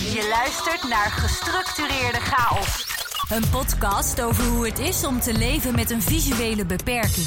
Je 0.00 0.28
luistert 0.30 0.88
naar 0.88 1.10
Gestructureerde 1.10 2.20
Chaos. 2.20 2.86
Een 3.30 3.50
podcast 3.50 4.22
over 4.22 4.44
hoe 4.44 4.66
het 4.66 4.78
is 4.78 5.06
om 5.06 5.20
te 5.20 5.38
leven 5.38 5.74
met 5.74 5.90
een 5.90 6.02
visuele 6.02 6.64
beperking. 6.64 7.26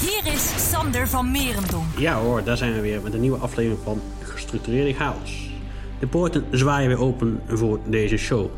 Hier 0.00 0.32
is 0.32 0.70
Sander 0.70 1.08
van 1.08 1.30
Merendonk. 1.30 1.98
Ja 1.98 2.20
hoor, 2.20 2.44
daar 2.44 2.56
zijn 2.56 2.72
we 2.72 2.80
weer 2.80 3.02
met 3.02 3.14
een 3.14 3.20
nieuwe 3.20 3.38
aflevering 3.38 3.80
van 3.84 4.00
Gestructureerde 4.22 4.94
Chaos. 4.94 5.50
De 5.98 6.06
poorten 6.06 6.44
zwaaien 6.50 6.88
weer 6.88 7.00
open 7.00 7.40
voor 7.46 7.80
deze 7.86 8.16
show. 8.16 8.50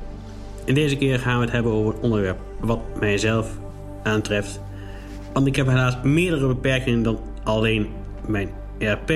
En 0.64 0.74
deze 0.74 0.96
keer 0.96 1.18
gaan 1.18 1.38
we 1.38 1.44
het 1.44 1.52
hebben 1.52 1.72
over 1.72 1.94
een 1.94 2.00
onderwerp 2.00 2.38
wat 2.60 2.80
mijzelf 3.00 3.48
aantreft. 4.02 4.60
Want 5.32 5.46
ik 5.46 5.56
heb 5.56 5.66
helaas 5.66 5.96
meerdere 6.02 6.46
beperkingen 6.46 7.02
dan 7.02 7.18
alleen 7.44 7.88
mijn 8.26 8.50
RP. 8.78 9.10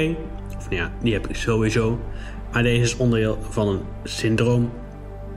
Of 0.56 0.68
nou 0.70 0.82
ja, 0.82 0.92
die 1.02 1.12
heb 1.12 1.29
ik 1.29 1.36
sowieso. 1.36 1.98
Deze 2.52 2.82
is 2.82 2.96
onderdeel 2.96 3.38
van 3.50 3.68
een 3.68 3.80
syndroom. 4.04 4.70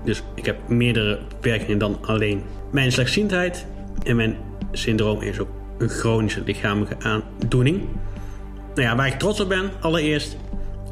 Dus 0.04 0.24
ik 0.36 0.46
heb 0.46 0.68
meerdere 0.68 1.20
beperkingen 1.30 1.78
dan 1.78 1.98
alleen 2.02 2.44
mijn 2.72 2.92
slechtziendheid. 2.92 3.66
En 4.04 4.16
mijn 4.16 4.38
syndroom 4.72 5.22
is 5.22 5.40
ook 5.40 5.50
een 5.78 5.90
chronische 5.90 6.44
lichamelijke 6.46 6.96
aandoening. 7.00 7.82
Nou 8.76 8.88
ja, 8.88 8.96
waar 8.96 9.08
ik 9.08 9.20
trots 9.20 9.40
op 9.40 9.50
ben, 9.50 9.72
allereerst, 9.80 10.38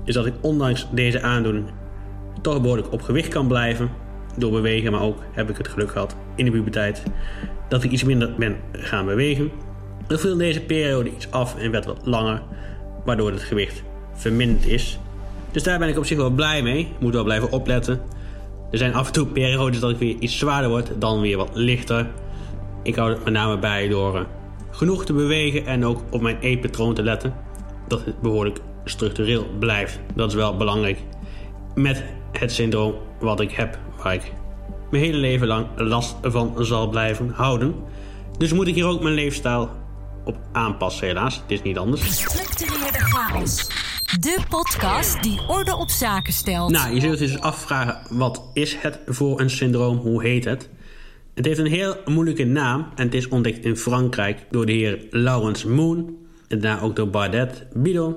is 0.06 0.14
dat 0.14 0.26
ik 0.26 0.34
ondanks 0.42 0.88
deze 0.92 1.22
aandoening 1.22 1.66
toch 2.42 2.62
behoorlijk 2.62 2.92
op 2.92 3.02
gewicht 3.02 3.28
kan 3.28 3.48
blijven. 3.48 3.90
Door 4.38 4.52
bewegen, 4.52 4.92
maar 4.92 5.02
ook 5.02 5.24
heb 5.32 5.50
ik 5.50 5.58
het 5.58 5.68
geluk 5.68 5.92
gehad 5.92 6.16
in 6.36 6.46
de 6.46 6.52
puberteit 6.52 7.04
dat 7.70 7.84
ik 7.84 7.92
iets 7.92 8.04
minder 8.04 8.34
ben 8.38 8.56
gaan 8.72 9.06
bewegen. 9.06 9.52
Er 10.08 10.20
viel 10.20 10.38
deze 10.38 10.62
periode 10.62 11.12
iets 11.12 11.32
af 11.32 11.58
en 11.58 11.72
werd 11.72 11.86
wat 11.86 12.00
langer, 12.04 12.42
waardoor 13.06 13.32
het 13.32 13.42
gewicht 13.42 13.84
verminderd 14.14 14.66
is. 14.66 15.00
Dus 15.54 15.64
daar 15.64 15.80
ben 15.80 15.90
ik 15.90 15.98
op 15.98 16.06
zich 16.06 16.18
wel 16.18 16.30
blij 16.30 16.62
mee. 16.62 16.88
Moet 17.00 17.14
wel 17.14 17.24
blijven 17.24 17.52
opletten. 17.52 18.02
Er 18.72 18.78
zijn 18.78 18.94
af 18.94 19.08
en 19.08 19.14
toe 19.14 19.28
periodes 19.28 19.80
dat 19.80 19.90
ik 19.90 19.98
weer 19.98 20.16
iets 20.20 20.38
zwaarder 20.38 20.70
word, 20.70 20.92
dan 21.00 21.22
weer 21.22 21.38
wat 21.38 21.50
lichter. 21.54 22.12
Ik 22.84 22.96
hou 22.96 23.10
het 23.10 23.24
met 23.24 23.34
name 23.34 23.58
bij 23.58 23.88
door 23.88 24.16
eh, 24.16 24.24
genoeg 24.72 25.06
te 25.06 25.14
bewegen 25.14 25.66
en 25.66 25.86
ook 25.86 26.02
op 26.10 26.22
mijn 26.22 26.40
eetpatroon 26.40 26.94
te 26.94 27.04
letten. 27.04 27.34
Dat 27.88 28.06
het 28.06 28.22
behoorlijk 28.22 28.60
structureel 28.86 29.48
blijft. 29.60 30.00
Dat 30.16 30.30
is 30.30 30.36
wel 30.36 30.58
belangrijk. 30.58 30.98
Met 31.76 32.04
het 32.32 32.52
syndroom 32.52 32.94
wat 33.20 33.40
ik 33.40 33.52
heb, 33.52 33.78
waar 34.04 34.14
ik 34.14 34.34
mijn 34.92 35.04
hele 35.04 35.18
leven 35.18 35.48
lang 35.48 35.68
last 35.76 36.16
van 36.22 36.56
zal 36.60 36.90
blijven 36.90 37.30
houden. 37.30 37.76
Dus 38.38 38.54
moet 38.54 38.68
ik 38.68 38.76
hier 38.76 38.88
ook 38.88 39.02
mijn 39.02 39.16
leefstijl 39.16 39.70
op 40.24 40.38
aanpassen, 40.52 41.08
helaas. 41.08 41.36
Het 41.36 41.52
is 41.52 41.62
niet 41.62 41.78
anders. 41.78 42.02
Gestructureerde 42.02 43.00
chaos. 43.00 43.68
De 44.20 44.40
podcast 44.50 45.24
die 45.24 45.40
orde 45.48 45.76
op 45.76 45.90
zaken 45.90 46.34
stelt. 46.34 46.72
Nou, 46.72 46.94
je 46.94 47.00
zult 47.00 47.20
je 47.20 47.26
dus 47.26 47.40
afvragen, 47.40 48.18
wat 48.18 48.44
is 48.54 48.76
het 48.76 49.00
voor 49.06 49.40
een 49.40 49.50
syndroom? 49.50 49.98
Hoe 49.98 50.24
heet 50.24 50.46
het? 50.46 50.70
Het 51.34 51.46
heeft 51.46 51.60
een 51.60 51.66
heel 51.66 51.96
moeilijke 52.06 52.44
naam 52.44 52.88
en 52.96 53.06
het 53.06 53.14
is 53.14 53.28
ontdekt 53.28 53.66
in 53.66 53.78
Frankrijk 53.78 54.46
door 54.52 54.66
de 54.66 54.72
heer 54.72 55.00
Laurence 55.10 55.70
Moon. 55.70 56.18
En 56.48 56.60
daarna 56.60 56.82
ook 56.82 56.96
door 56.96 57.10
Bardet 57.10 57.66
Bidon. 57.74 58.16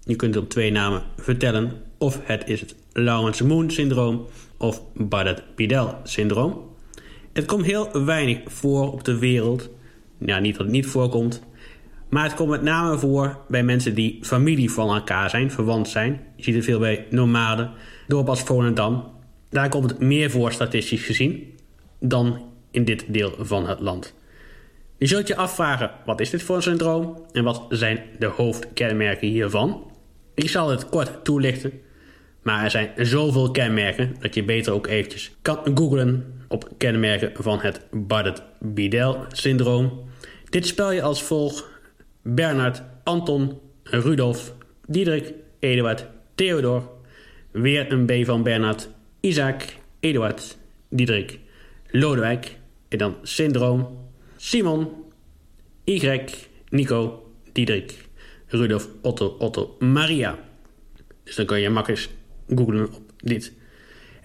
Je 0.00 0.16
kunt 0.16 0.36
op 0.36 0.48
twee 0.50 0.70
namen 0.70 1.02
vertellen. 1.16 1.72
Of 1.98 2.20
het 2.22 2.42
is 2.46 2.60
het 2.60 2.74
Laurence 2.92 3.46
Moon 3.46 3.70
syndroom 3.70 4.26
of 4.56 4.82
Bardet-Bidel 4.94 5.94
syndroom. 6.02 6.72
Het 7.32 7.44
komt 7.44 7.64
heel 7.64 8.04
weinig 8.04 8.40
voor 8.46 8.92
op 8.92 9.04
de 9.04 9.18
wereld. 9.18 9.68
Ja, 10.24 10.38
niet 10.38 10.56
dat 10.56 10.62
het 10.62 10.74
niet 10.74 10.86
voorkomt. 10.86 11.42
Maar 12.08 12.24
het 12.24 12.34
komt 12.34 12.50
met 12.50 12.62
name 12.62 12.98
voor 12.98 13.38
bij 13.48 13.62
mensen 13.62 13.94
die 13.94 14.18
familie 14.22 14.70
van 14.70 14.94
elkaar 14.94 15.30
zijn, 15.30 15.50
verwant 15.50 15.88
zijn. 15.88 16.20
Je 16.36 16.42
ziet 16.42 16.54
het 16.54 16.64
veel 16.64 16.78
bij 16.78 17.06
nomaden, 17.10 17.70
als 18.08 18.42
Volendam. 18.42 19.12
Daar 19.50 19.68
komt 19.68 19.90
het 19.90 20.00
meer 20.00 20.30
voor 20.30 20.52
statistisch 20.52 21.04
gezien 21.04 21.52
dan 22.00 22.42
in 22.70 22.84
dit 22.84 23.04
deel 23.08 23.34
van 23.38 23.68
het 23.68 23.80
land. 23.80 24.14
Je 24.98 25.06
zult 25.06 25.26
je 25.26 25.36
afvragen, 25.36 25.90
wat 26.04 26.20
is 26.20 26.30
dit 26.30 26.42
voor 26.42 26.56
een 26.56 26.62
syndroom 26.62 27.26
en 27.32 27.44
wat 27.44 27.66
zijn 27.68 28.02
de 28.18 28.26
hoofdkenmerken 28.26 29.28
hiervan? 29.28 29.90
Ik 30.34 30.48
zal 30.48 30.70
het 30.70 30.88
kort 30.88 31.24
toelichten, 31.24 31.72
maar 32.42 32.64
er 32.64 32.70
zijn 32.70 32.90
zoveel 32.96 33.50
kenmerken 33.50 34.16
dat 34.20 34.34
je 34.34 34.44
beter 34.44 34.72
ook 34.72 34.86
eventjes 34.86 35.36
kan 35.42 35.58
googlen 35.74 36.34
op 36.48 36.68
kenmerken 36.78 37.32
van 37.42 37.60
het 37.60 37.86
Bardet-Bidel-syndroom. 37.90 40.12
Dit 40.54 40.66
spel 40.66 40.92
je 40.92 41.02
als 41.02 41.22
volgt 41.22 41.64
Bernard, 42.22 42.82
Anton, 43.04 43.60
Rudolf, 43.82 44.54
Diederik, 44.86 45.32
Eduard, 45.58 46.06
Theodor. 46.34 46.90
Weer 47.50 47.92
een 47.92 48.06
B 48.06 48.26
van 48.26 48.42
Bernard, 48.42 48.88
Isaac, 49.20 49.62
Eduard, 50.00 50.58
Diederik, 50.88 51.38
Lodewijk. 51.90 52.58
En 52.88 52.98
dan 52.98 53.16
syndroom, 53.22 53.98
Simon, 54.36 54.88
Y, 55.84 56.20
Nico, 56.68 57.32
Diederik, 57.52 58.08
Rudolf, 58.46 58.88
Otto, 59.02 59.36
Otto, 59.38 59.76
Maria. 59.78 60.38
Dus 61.24 61.34
dan 61.34 61.46
kun 61.46 61.60
je 61.60 61.70
makkelijk 61.70 62.08
googlen 62.48 62.92
op 62.92 63.12
dit. 63.16 63.52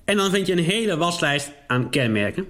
En 0.06 0.18
dan 0.18 0.32
vind 0.32 0.48
je 0.48 0.54
een 0.54 0.60
hele 0.64 0.98
waslijst 0.98 1.52
aan 1.68 1.90
kenmerken. 1.90 2.48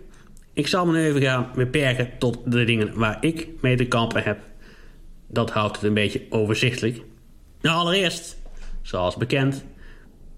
Ik 0.60 0.68
zal 0.68 0.86
me 0.86 0.92
nu 0.92 1.04
even 1.04 1.22
gaan 1.22 1.52
beperken 1.56 2.10
tot 2.18 2.40
de 2.46 2.64
dingen 2.64 2.98
waar 2.98 3.18
ik 3.22 3.48
mee 3.62 3.76
te 3.76 3.86
kampen 3.86 4.24
heb. 4.24 4.40
Dat 5.28 5.52
houdt 5.52 5.76
het 5.76 5.86
een 5.86 5.94
beetje 5.94 6.22
overzichtelijk. 6.30 7.02
Nou, 7.62 7.78
allereerst, 7.78 8.38
zoals 8.82 9.16
bekend, 9.16 9.66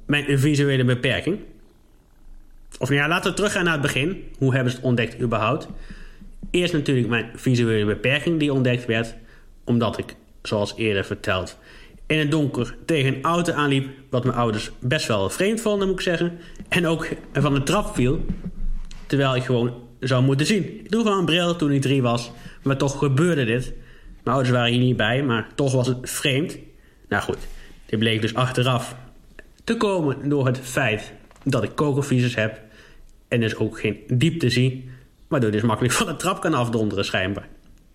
mijn 0.05 0.39
visuele 0.39 0.83
beperking. 0.83 1.39
Of 2.79 2.89
nou 2.89 3.01
ja, 3.01 3.07
laten 3.07 3.29
we 3.29 3.35
teruggaan 3.35 3.63
naar 3.63 3.73
het 3.73 3.81
begin. 3.81 4.23
Hoe 4.37 4.53
hebben 4.53 4.71
ze 4.71 4.77
het 4.77 4.85
ontdekt 4.85 5.21
überhaupt? 5.21 5.67
Eerst 6.51 6.73
natuurlijk 6.73 7.07
mijn 7.07 7.29
visuele 7.35 7.85
beperking 7.85 8.39
die 8.39 8.53
ontdekt 8.53 8.85
werd, 8.85 9.15
omdat 9.63 9.97
ik, 9.97 10.15
zoals 10.41 10.73
eerder 10.75 11.05
verteld, 11.05 11.57
in 12.05 12.19
het 12.19 12.31
donker 12.31 12.75
tegen 12.85 13.15
een 13.15 13.23
auto 13.23 13.53
aanliep, 13.53 13.89
wat 14.09 14.23
mijn 14.23 14.37
ouders 14.37 14.71
best 14.79 15.07
wel 15.07 15.29
vreemd 15.29 15.61
vonden, 15.61 15.87
moet 15.87 15.97
ik 15.97 16.03
zeggen. 16.03 16.39
En 16.69 16.87
ook 16.87 17.07
van 17.33 17.53
de 17.53 17.63
trap 17.63 17.95
viel, 17.95 18.25
terwijl 19.07 19.35
ik 19.35 19.43
gewoon 19.43 19.89
zou 20.01 20.23
moeten 20.23 20.45
zien. 20.45 20.79
Ik 20.79 20.89
droeg 20.89 21.05
al 21.05 21.19
een 21.19 21.25
bril 21.25 21.55
toen 21.55 21.71
ik 21.71 21.81
drie 21.81 22.01
was, 22.01 22.31
maar 22.63 22.77
toch 22.77 22.97
gebeurde 22.99 23.45
dit. 23.45 23.73
Mijn 24.23 24.35
ouders 24.35 24.49
waren 24.49 24.71
hier 24.71 24.81
niet 24.81 24.97
bij, 24.97 25.23
maar 25.23 25.47
toch 25.55 25.71
was 25.71 25.87
het 25.87 25.97
vreemd. 26.01 26.57
Nou 27.09 27.23
goed, 27.23 27.37
dit 27.85 27.99
bleek 27.99 28.21
dus 28.21 28.33
achteraf 28.33 28.95
te 29.63 29.77
komen 29.77 30.29
door 30.29 30.45
het 30.45 30.59
feit 30.59 31.13
dat 31.43 31.63
ik 31.63 31.75
kogelvisies 31.75 32.35
heb 32.35 32.61
en 33.27 33.39
dus 33.39 33.55
ook 33.55 33.79
geen 33.79 33.99
diepte 34.07 34.49
zie, 34.49 34.89
waardoor 35.27 35.51
dus 35.51 35.61
makkelijk 35.61 35.93
van 35.93 36.07
de 36.07 36.15
trap 36.15 36.41
kan 36.41 36.53
afdonderen 36.53 37.05
schijnbaar. 37.05 37.47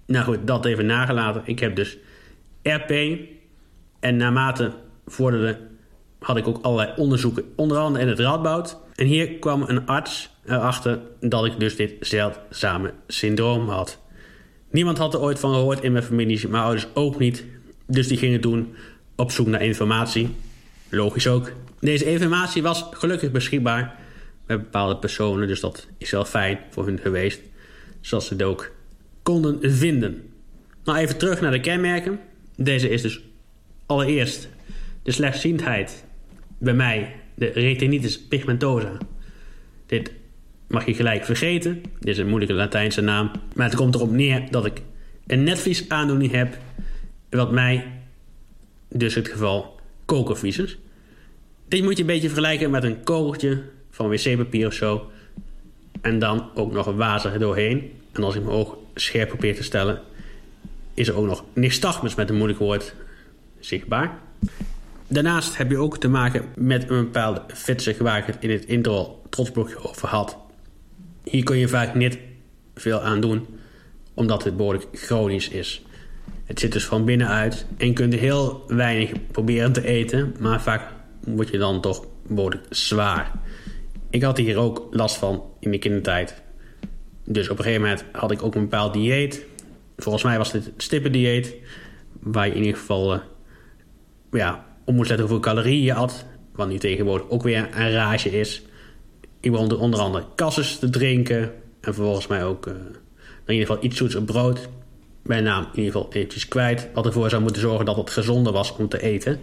Nou 0.06 0.24
goed, 0.24 0.38
dat 0.46 0.64
even 0.64 0.86
nagelaten. 0.86 1.42
Ik 1.44 1.58
heb 1.58 1.76
dus 1.76 1.98
RP 2.62 2.90
en 4.00 4.16
naarmate 4.16 4.72
vorderde 5.06 5.58
had 6.18 6.36
ik 6.36 6.48
ook 6.48 6.58
allerlei 6.62 6.92
onderzoeken, 6.96 7.44
onder 7.56 7.78
andere 7.78 8.04
in 8.04 8.10
het 8.10 8.18
Radboud. 8.18 8.78
En 8.94 9.06
hier 9.06 9.34
kwam 9.38 9.62
een 9.62 9.86
arts 9.86 10.35
erachter 10.46 11.00
dat 11.20 11.44
ik 11.44 11.58
dus 11.58 11.76
dit 11.76 11.92
zeldzame 12.00 12.92
syndroom 13.06 13.68
had. 13.68 13.98
Niemand 14.70 14.98
had 14.98 15.14
er 15.14 15.20
ooit 15.20 15.38
van 15.38 15.52
gehoord 15.52 15.82
in 15.82 15.92
mijn 15.92 16.04
familie, 16.04 16.48
mijn 16.48 16.62
ouders 16.62 16.86
ook 16.94 17.18
niet. 17.18 17.44
Dus 17.86 18.08
die 18.08 18.18
gingen 18.18 18.40
toen 18.40 18.74
op 19.16 19.30
zoek 19.30 19.46
naar 19.46 19.62
informatie. 19.62 20.34
Logisch 20.90 21.26
ook. 21.26 21.52
Deze 21.80 22.04
informatie 22.04 22.62
was 22.62 22.86
gelukkig 22.90 23.30
beschikbaar 23.30 23.98
bij 24.46 24.58
bepaalde 24.58 24.96
personen, 24.96 25.48
dus 25.48 25.60
dat 25.60 25.86
is 25.98 26.10
wel 26.10 26.24
fijn 26.24 26.58
voor 26.70 26.86
hun 26.86 26.98
geweest. 26.98 27.40
Zoals 28.00 28.26
ze 28.26 28.32
het 28.32 28.42
ook 28.42 28.70
konden 29.22 29.72
vinden. 29.72 30.22
Nou, 30.84 30.98
even 30.98 31.16
terug 31.16 31.40
naar 31.40 31.50
de 31.50 31.60
kenmerken. 31.60 32.20
Deze 32.56 32.88
is 32.88 33.02
dus 33.02 33.20
allereerst 33.86 34.48
de 35.02 35.12
slechtziendheid. 35.12 36.04
Bij 36.58 36.74
mij 36.74 37.14
de 37.34 37.46
retinitis 37.46 38.20
pigmentosa. 38.20 38.98
Dit 39.86 40.12
mag 40.66 40.86
je 40.86 40.94
gelijk 40.94 41.24
vergeten. 41.24 41.82
Dit 41.98 42.08
is 42.08 42.18
een 42.18 42.28
moeilijke 42.28 42.54
Latijnse 42.54 43.00
naam. 43.00 43.30
Maar 43.54 43.66
het 43.66 43.76
komt 43.76 43.94
erop 43.94 44.10
neer 44.10 44.50
dat 44.50 44.66
ik 44.66 44.82
een 45.26 45.42
netvlies 45.42 45.88
aandoening 45.88 46.32
heb. 46.32 46.56
Wat 47.30 47.52
mij, 47.52 47.84
dus 48.88 49.14
het 49.14 49.28
geval, 49.28 49.80
kokervlies 50.04 50.78
Dit 51.68 51.82
moet 51.82 51.96
je 51.96 52.00
een 52.00 52.06
beetje 52.06 52.28
vergelijken 52.28 52.70
met 52.70 52.84
een 52.84 53.02
kogeltje 53.02 53.62
van 53.90 54.08
wc-papier 54.08 54.66
of 54.66 54.72
zo. 54.72 55.10
En 56.00 56.18
dan 56.18 56.50
ook 56.54 56.72
nog 56.72 56.86
water 56.86 57.38
doorheen. 57.38 57.92
En 58.12 58.22
als 58.22 58.34
ik 58.34 58.42
mijn 58.42 58.56
oog 58.56 58.76
scherp 58.94 59.28
probeer 59.28 59.56
te 59.56 59.62
stellen, 59.62 60.00
is 60.94 61.08
er 61.08 61.16
ook 61.16 61.26
nog 61.26 61.44
nystagmus 61.52 62.14
met 62.14 62.28
een 62.28 62.36
moeilijk 62.36 62.58
woord 62.58 62.94
zichtbaar. 63.60 64.18
Daarnaast 65.08 65.56
heb 65.56 65.70
je 65.70 65.78
ook 65.78 65.98
te 65.98 66.08
maken 66.08 66.44
met 66.54 66.90
een 66.90 67.04
bepaalde 67.04 67.42
fitzig 67.54 67.98
waar 67.98 68.18
ik 68.18 68.24
het 68.24 68.36
in 68.40 68.50
het 68.50 68.64
intro 68.64 69.22
trotsblokje 69.30 69.88
over 69.88 70.08
had. 70.08 70.45
Hier 71.30 71.44
kun 71.44 71.56
je 71.56 71.68
vaak 71.68 71.94
niet 71.94 72.18
veel 72.74 73.00
aan 73.00 73.20
doen, 73.20 73.46
omdat 74.14 74.44
het 74.44 74.56
behoorlijk 74.56 74.86
chronisch 74.92 75.48
is. 75.48 75.82
Het 76.44 76.60
zit 76.60 76.72
dus 76.72 76.84
van 76.84 77.04
binnenuit 77.04 77.66
en 77.76 77.86
je 77.86 77.92
kunt 77.92 78.14
heel 78.14 78.64
weinig 78.66 79.12
proberen 79.30 79.72
te 79.72 79.84
eten, 79.84 80.34
maar 80.38 80.62
vaak 80.62 80.92
word 81.24 81.48
je 81.48 81.58
dan 81.58 81.80
toch 81.80 82.06
behoorlijk 82.28 82.66
zwaar. 82.70 83.32
Ik 84.10 84.22
had 84.22 84.36
hier 84.36 84.56
ook 84.56 84.86
last 84.90 85.16
van 85.16 85.42
in 85.60 85.68
mijn 85.68 85.80
kindertijd. 85.80 86.42
Dus 87.24 87.48
op 87.48 87.58
een 87.58 87.64
gegeven 87.64 87.82
moment 87.82 88.04
had 88.12 88.30
ik 88.30 88.42
ook 88.42 88.54
een 88.54 88.60
bepaald 88.60 88.92
dieet. 88.92 89.44
Volgens 89.96 90.24
mij 90.24 90.38
was 90.38 90.52
dit 90.52 90.64
het 90.64 90.74
stippendieet. 90.76 91.54
Waar 92.20 92.46
je 92.46 92.54
in 92.54 92.64
ieder 92.64 92.78
geval 92.78 93.14
uh, 93.14 93.20
ja, 94.30 94.66
om 94.84 94.94
moet 94.94 95.08
letten 95.08 95.26
hoeveel 95.26 95.52
calorieën 95.52 95.84
je 95.84 95.92
had. 95.92 96.24
Wat 96.52 96.68
nu 96.68 96.78
tegenwoordig 96.78 97.28
ook 97.28 97.42
weer 97.42 97.68
een 97.72 97.92
rage 97.92 98.30
is. 98.30 98.62
Ik 99.40 99.50
begon 99.50 99.76
onder 99.76 100.00
andere 100.00 100.24
kasses 100.34 100.78
te 100.78 100.90
drinken. 100.90 101.52
En 101.80 101.94
volgens 101.94 102.26
mij 102.26 102.44
ook 102.44 102.66
uh, 102.66 102.74
in 103.46 103.54
ieder 103.54 103.66
geval 103.66 103.84
iets 103.84 103.96
zoets 103.96 104.14
op 104.14 104.26
brood. 104.26 104.68
Mijn 105.22 105.44
naam 105.44 105.62
in 105.62 105.78
ieder 105.78 105.92
geval 105.92 106.12
eventjes 106.12 106.48
kwijt. 106.48 106.88
Wat 106.94 107.06
ervoor 107.06 107.30
zou 107.30 107.42
moeten 107.42 107.62
zorgen 107.62 107.84
dat 107.84 107.96
het 107.96 108.10
gezonder 108.10 108.52
was 108.52 108.76
om 108.76 108.88
te 108.88 109.02
eten. 109.02 109.40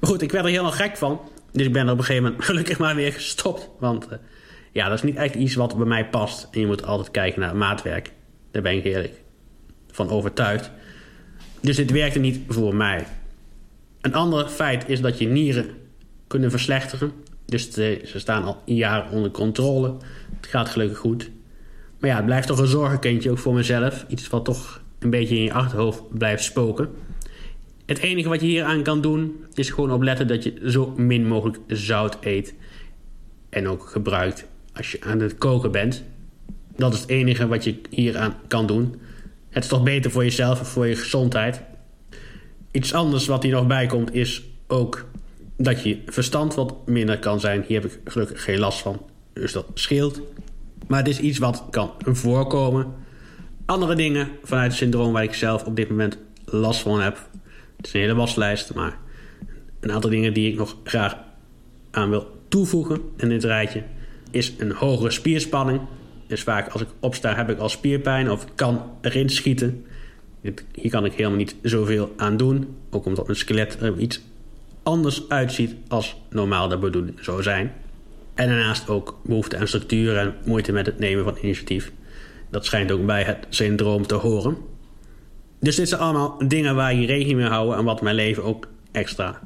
Maar 0.00 0.10
goed, 0.10 0.22
ik 0.22 0.32
werd 0.32 0.44
er 0.44 0.50
helemaal 0.50 0.72
gek 0.72 0.96
van. 0.96 1.20
Dus 1.52 1.66
ik 1.66 1.72
ben 1.72 1.86
er 1.86 1.92
op 1.92 1.98
een 1.98 2.04
gegeven 2.04 2.24
moment 2.24 2.44
gelukkig 2.50 2.78
maar 2.78 2.94
weer 2.94 3.12
gestopt. 3.12 3.70
Want 3.78 4.06
uh, 4.06 4.18
ja, 4.72 4.88
dat 4.88 4.98
is 4.98 5.02
niet 5.02 5.16
echt 5.16 5.34
iets 5.34 5.54
wat 5.54 5.76
bij 5.76 5.86
mij 5.86 6.08
past. 6.08 6.48
En 6.50 6.60
je 6.60 6.66
moet 6.66 6.86
altijd 6.86 7.10
kijken 7.10 7.40
naar 7.40 7.56
maatwerk. 7.56 8.12
Daar 8.50 8.62
ben 8.62 8.76
ik 8.76 8.84
eerlijk 8.84 9.22
van 9.90 10.10
overtuigd. 10.10 10.70
Dus 11.60 11.76
dit 11.76 11.90
werkte 11.90 12.18
niet 12.18 12.40
voor 12.48 12.74
mij. 12.74 13.06
Een 14.00 14.14
ander 14.14 14.48
feit 14.48 14.88
is 14.88 15.00
dat 15.00 15.18
je 15.18 15.26
nieren 15.26 15.66
kunnen 16.26 16.50
verslechteren. 16.50 17.12
Dus 17.46 17.70
ze 17.70 18.18
staan 18.18 18.44
al 18.44 18.62
jaren 18.64 19.10
onder 19.10 19.30
controle. 19.30 19.94
Het 20.36 20.46
gaat 20.46 20.68
gelukkig 20.68 20.98
goed. 20.98 21.30
Maar 21.98 22.10
ja, 22.10 22.16
het 22.16 22.24
blijft 22.24 22.46
toch 22.46 22.58
een 22.58 22.66
zorgenkindje, 22.66 23.30
ook 23.30 23.38
voor 23.38 23.54
mezelf. 23.54 24.04
Iets 24.08 24.28
wat 24.28 24.44
toch 24.44 24.82
een 24.98 25.10
beetje 25.10 25.36
in 25.36 25.42
je 25.42 25.52
achterhoofd 25.52 26.18
blijft 26.18 26.44
spoken. 26.44 26.88
Het 27.86 27.98
enige 27.98 28.28
wat 28.28 28.40
je 28.40 28.46
hier 28.46 28.64
aan 28.64 28.82
kan 28.82 29.00
doen, 29.00 29.44
is 29.54 29.70
gewoon 29.70 29.92
opletten 29.92 30.26
dat 30.26 30.44
je 30.44 30.60
zo 30.66 30.94
min 30.96 31.26
mogelijk 31.26 31.58
zout 31.66 32.16
eet. 32.20 32.54
En 33.48 33.68
ook 33.68 33.86
gebruikt 33.88 34.46
als 34.72 34.92
je 34.92 35.00
aan 35.00 35.20
het 35.20 35.38
koken 35.38 35.72
bent. 35.72 36.04
Dat 36.76 36.94
is 36.94 37.00
het 37.00 37.08
enige 37.08 37.46
wat 37.46 37.64
je 37.64 37.80
hieraan 37.90 38.34
kan 38.48 38.66
doen. 38.66 39.00
Het 39.50 39.62
is 39.62 39.68
toch 39.68 39.82
beter 39.82 40.10
voor 40.10 40.24
jezelf 40.24 40.58
en 40.58 40.66
voor 40.66 40.86
je 40.86 40.96
gezondheid. 40.96 41.62
Iets 42.70 42.94
anders 42.94 43.26
wat 43.26 43.42
hier 43.42 43.52
nog 43.52 43.66
bij 43.66 43.86
komt 43.86 44.14
is 44.14 44.42
ook 44.66 45.04
dat 45.56 45.82
je 45.82 46.02
verstand 46.06 46.54
wat 46.54 46.86
minder 46.86 47.18
kan 47.18 47.40
zijn. 47.40 47.64
Hier 47.66 47.82
heb 47.82 47.90
ik 47.90 48.00
gelukkig 48.04 48.44
geen 48.44 48.58
last 48.58 48.78
van, 48.78 49.02
dus 49.32 49.52
dat 49.52 49.66
scheelt. 49.74 50.20
Maar 50.86 50.98
het 50.98 51.08
is 51.08 51.20
iets 51.20 51.38
wat 51.38 51.64
kan 51.70 51.90
voorkomen. 51.98 52.86
Andere 53.66 53.94
dingen 53.94 54.28
vanuit 54.42 54.70
het 54.70 54.78
syndroom 54.78 55.12
waar 55.12 55.22
ik 55.22 55.34
zelf 55.34 55.64
op 55.64 55.76
dit 55.76 55.88
moment 55.88 56.18
last 56.44 56.80
van 56.80 57.00
heb. 57.00 57.28
Het 57.76 57.86
is 57.86 57.92
een 57.92 58.00
hele 58.00 58.14
waslijst, 58.14 58.74
maar 58.74 58.98
een 59.80 59.92
aantal 59.92 60.10
dingen 60.10 60.34
die 60.34 60.52
ik 60.52 60.58
nog 60.58 60.76
graag 60.84 61.16
aan 61.90 62.10
wil 62.10 62.40
toevoegen 62.48 63.00
in 63.16 63.28
dit 63.28 63.44
rijtje 63.44 63.82
is 64.34 64.52
een 64.58 64.72
hogere 64.72 65.10
spierspanning. 65.10 65.80
Dus 66.26 66.42
vaak 66.42 66.68
als 66.68 66.82
ik 66.82 66.88
opsta 67.00 67.34
heb 67.34 67.50
ik 67.50 67.58
al 67.58 67.68
spierpijn 67.68 68.30
of 68.30 68.46
kan 68.54 68.82
erin 69.00 69.28
schieten. 69.28 69.84
Hier 70.72 70.90
kan 70.90 71.04
ik 71.04 71.12
helemaal 71.12 71.38
niet 71.38 71.56
zoveel 71.62 72.12
aan 72.16 72.36
doen. 72.36 72.76
Ook 72.90 73.06
omdat 73.06 73.26
mijn 73.26 73.38
skelet 73.38 73.78
iets 73.98 74.20
anders 74.84 75.28
uitziet 75.28 75.74
als 75.88 76.16
normaal 76.30 76.68
de 76.68 76.78
bedoeling 76.78 77.18
zou 77.20 77.42
zijn. 77.42 77.72
En 78.34 78.48
daarnaast 78.48 78.88
ook 78.88 79.20
behoefte 79.24 79.56
aan 79.56 79.66
structuur 79.66 80.16
en 80.16 80.34
moeite 80.44 80.72
met 80.72 80.86
het 80.86 80.98
nemen 80.98 81.24
van 81.24 81.36
initiatief. 81.42 81.92
Dat 82.50 82.64
schijnt 82.64 82.92
ook 82.92 83.06
bij 83.06 83.22
het 83.22 83.46
syndroom 83.48 84.06
te 84.06 84.14
horen. 84.14 84.56
Dus 85.60 85.76
dit 85.76 85.88
zijn 85.88 86.00
allemaal 86.00 86.48
dingen 86.48 86.74
waar 86.74 86.94
je 86.94 87.06
rekening 87.06 87.38
mee 87.38 87.48
houden 87.48 87.78
en 87.78 87.84
wat 87.84 88.02
mijn 88.02 88.14
leven 88.14 88.44
ook 88.44 88.68
extra, 88.92 89.40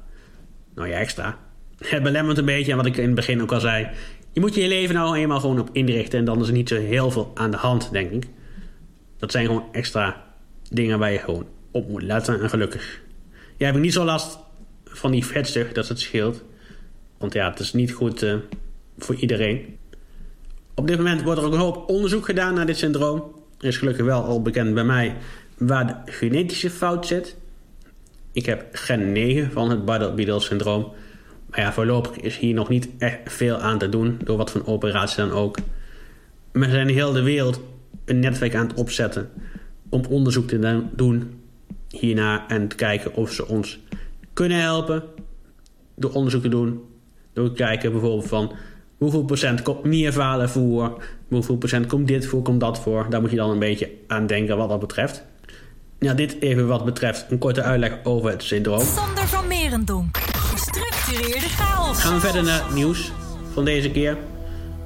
nou 0.74 0.88
ja 0.88 0.98
extra, 0.98 1.38
het 1.78 2.02
belemmert 2.02 2.38
een 2.38 2.44
beetje. 2.44 2.70
En 2.70 2.76
wat 2.76 2.86
ik 2.86 2.96
in 2.96 3.06
het 3.06 3.14
begin 3.14 3.42
ook 3.42 3.52
al 3.52 3.60
zei, 3.60 3.88
je 4.32 4.40
moet 4.40 4.54
je 4.54 4.68
leven 4.68 4.94
nou 4.94 5.16
eenmaal 5.16 5.40
gewoon 5.40 5.60
op 5.60 5.70
inrichten 5.72 6.18
en 6.18 6.24
dan 6.24 6.40
is 6.40 6.46
er 6.46 6.52
niet 6.52 6.68
zo 6.68 6.76
heel 6.76 7.10
veel 7.10 7.30
aan 7.34 7.50
de 7.50 7.56
hand, 7.56 7.92
denk 7.92 8.10
ik. 8.10 8.26
Dat 9.18 9.30
zijn 9.30 9.46
gewoon 9.46 9.64
extra 9.72 10.24
dingen 10.70 10.98
waar 10.98 11.12
je 11.12 11.18
gewoon 11.18 11.46
op 11.70 11.88
moet 11.88 12.02
letten 12.02 12.40
en 12.40 12.50
gelukkig. 12.50 13.00
Jij 13.56 13.68
hebt 13.68 13.80
niet 13.80 13.92
zo 13.92 14.04
last 14.04 14.38
van 14.98 15.10
die 15.10 15.26
vetzucht 15.26 15.74
dat 15.74 15.88
het 15.88 16.00
scheelt. 16.00 16.42
Want 17.18 17.32
ja, 17.32 17.50
het 17.50 17.58
is 17.58 17.72
niet 17.72 17.92
goed 17.92 18.22
uh, 18.22 18.34
voor 18.98 19.14
iedereen. 19.14 19.76
Op 20.74 20.86
dit 20.86 20.96
moment 20.96 21.22
wordt 21.22 21.40
er 21.40 21.46
ook 21.46 21.52
een 21.52 21.58
hoop 21.58 21.88
onderzoek 21.88 22.24
gedaan 22.24 22.54
naar 22.54 22.66
dit 22.66 22.76
syndroom. 22.76 23.22
Er 23.58 23.66
is 23.66 23.76
gelukkig 23.76 24.04
wel 24.04 24.22
al 24.22 24.42
bekend 24.42 24.74
bij 24.74 24.84
mij 24.84 25.16
waar 25.56 25.86
de 25.86 26.12
genetische 26.12 26.70
fout 26.70 27.06
zit. 27.06 27.36
Ik 28.32 28.46
heb 28.46 28.66
gen 28.72 29.12
9 29.12 29.50
van 29.52 29.70
het 29.70 29.84
Bardet-Biedel 29.84 30.40
syndroom. 30.40 30.92
Maar 31.50 31.60
ja, 31.60 31.72
voorlopig 31.72 32.16
is 32.16 32.38
hier 32.38 32.54
nog 32.54 32.68
niet 32.68 32.88
echt 32.98 33.18
veel 33.24 33.56
aan 33.56 33.78
te 33.78 33.88
doen, 33.88 34.20
door 34.24 34.36
wat 34.36 34.50
van 34.50 34.66
operatie 34.66 35.16
dan 35.16 35.30
ook. 35.30 35.56
We 36.52 36.70
zijn 36.70 36.88
heel 36.88 37.12
de 37.12 37.22
wereld 37.22 37.60
een 38.04 38.18
netwerk 38.18 38.54
aan 38.54 38.66
het 38.66 38.76
opzetten 38.76 39.30
om 39.88 40.04
onderzoek 40.08 40.48
te 40.48 40.82
doen 40.92 41.40
hierna 41.88 42.48
en 42.48 42.68
te 42.68 42.76
kijken 42.76 43.14
of 43.14 43.32
ze 43.32 43.46
ons 43.46 43.78
kunnen 44.38 44.60
helpen 44.60 45.02
door 45.96 46.12
onderzoek 46.12 46.42
te 46.42 46.48
doen. 46.48 46.80
Door 47.32 47.48
te 47.48 47.54
kijken 47.54 47.92
bijvoorbeeld 47.92 48.28
van 48.28 48.52
hoeveel 48.98 49.24
procent 49.24 49.62
komt 49.62 49.84
nierfalen 49.84 50.48
voor, 50.48 51.02
hoeveel 51.28 51.56
procent 51.56 51.86
komt 51.86 52.08
dit 52.08 52.26
voor, 52.26 52.42
komt 52.42 52.60
dat 52.60 52.78
voor. 52.78 53.06
Daar 53.10 53.20
moet 53.20 53.30
je 53.30 53.36
dan 53.36 53.50
een 53.50 53.58
beetje 53.58 53.90
aan 54.06 54.26
denken 54.26 54.56
wat 54.56 54.68
dat 54.68 54.80
betreft. 54.80 55.24
Ja, 55.98 56.14
dit 56.14 56.36
even 56.40 56.66
wat 56.66 56.84
betreft 56.84 57.26
een 57.30 57.38
korte 57.38 57.62
uitleg 57.62 57.98
over 58.02 58.30
het 58.30 58.42
syndroom. 58.42 58.80
Sander 58.80 59.26
van 59.26 59.46
Merendonk. 59.46 60.16
Gestructureerde 60.16 61.48
chaos. 61.48 62.00
Gaan 62.00 62.14
we 62.14 62.20
verder 62.20 62.44
naar 62.44 62.64
het 62.64 62.74
nieuws 62.74 63.12
van 63.52 63.64
deze 63.64 63.90
keer. 63.90 64.16